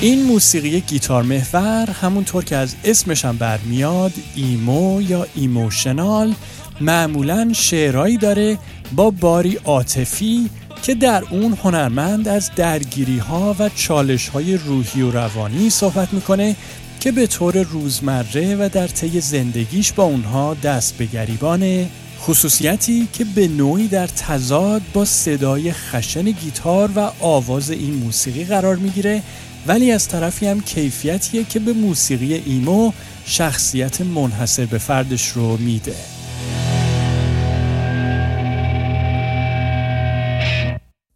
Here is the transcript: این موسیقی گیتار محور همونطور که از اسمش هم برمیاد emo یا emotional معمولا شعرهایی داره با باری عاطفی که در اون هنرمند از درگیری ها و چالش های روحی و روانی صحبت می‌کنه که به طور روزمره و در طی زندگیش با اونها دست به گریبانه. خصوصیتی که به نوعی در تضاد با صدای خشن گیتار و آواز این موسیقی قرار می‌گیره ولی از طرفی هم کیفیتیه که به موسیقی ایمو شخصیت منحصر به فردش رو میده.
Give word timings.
این 0.00 0.22
موسیقی 0.22 0.80
گیتار 0.80 1.22
محور 1.22 1.90
همونطور 1.90 2.44
که 2.44 2.56
از 2.56 2.74
اسمش 2.84 3.24
هم 3.24 3.36
برمیاد 3.36 4.12
emo 4.34 5.02
یا 5.02 5.26
emotional 5.34 6.34
معمولا 6.80 7.52
شعرهایی 7.52 8.16
داره 8.16 8.58
با 8.92 9.10
باری 9.10 9.54
عاطفی 9.64 10.50
که 10.82 10.94
در 10.94 11.22
اون 11.30 11.58
هنرمند 11.62 12.28
از 12.28 12.50
درگیری 12.56 13.18
ها 13.18 13.56
و 13.58 13.68
چالش 13.68 14.28
های 14.28 14.56
روحی 14.56 15.02
و 15.02 15.10
روانی 15.10 15.70
صحبت 15.70 16.12
می‌کنه 16.12 16.56
که 17.00 17.12
به 17.12 17.26
طور 17.26 17.62
روزمره 17.62 18.56
و 18.56 18.68
در 18.72 18.86
طی 18.86 19.20
زندگیش 19.20 19.92
با 19.92 20.04
اونها 20.04 20.54
دست 20.54 20.96
به 20.98 21.06
گریبانه. 21.06 21.88
خصوصیتی 22.20 23.08
که 23.12 23.24
به 23.24 23.48
نوعی 23.48 23.88
در 23.88 24.06
تضاد 24.06 24.82
با 24.92 25.04
صدای 25.04 25.72
خشن 25.72 26.22
گیتار 26.22 26.90
و 26.96 27.10
آواز 27.20 27.70
این 27.70 27.94
موسیقی 27.94 28.44
قرار 28.44 28.76
می‌گیره 28.76 29.22
ولی 29.66 29.92
از 29.92 30.08
طرفی 30.08 30.46
هم 30.46 30.60
کیفیتیه 30.60 31.44
که 31.44 31.58
به 31.58 31.72
موسیقی 31.72 32.34
ایمو 32.34 32.92
شخصیت 33.24 34.00
منحصر 34.00 34.66
به 34.66 34.78
فردش 34.78 35.28
رو 35.28 35.56
میده. 35.56 36.17